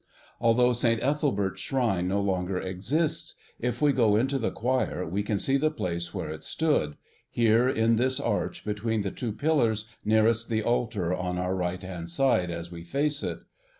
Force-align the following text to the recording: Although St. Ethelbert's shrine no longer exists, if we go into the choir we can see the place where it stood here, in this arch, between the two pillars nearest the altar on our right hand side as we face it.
Although 0.39 0.73
St. 0.73 0.99
Ethelbert's 1.03 1.61
shrine 1.61 2.07
no 2.07 2.21
longer 2.21 2.57
exists, 2.57 3.35
if 3.59 3.83
we 3.83 3.93
go 3.93 4.15
into 4.15 4.39
the 4.39 4.49
choir 4.49 5.05
we 5.07 5.21
can 5.21 5.37
see 5.37 5.57
the 5.57 5.69
place 5.69 6.11
where 6.11 6.29
it 6.31 6.41
stood 6.43 6.97
here, 7.29 7.69
in 7.69 7.97
this 7.97 8.19
arch, 8.19 8.65
between 8.65 9.03
the 9.03 9.11
two 9.11 9.31
pillars 9.31 9.85
nearest 10.03 10.49
the 10.49 10.63
altar 10.63 11.13
on 11.13 11.37
our 11.37 11.53
right 11.53 11.83
hand 11.83 12.09
side 12.09 12.49
as 12.49 12.71
we 12.71 12.81
face 12.81 13.21
it. 13.21 13.41